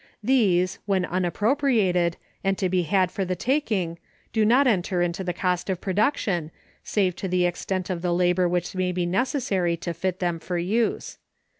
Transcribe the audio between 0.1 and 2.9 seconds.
These, when unappropriated, and to be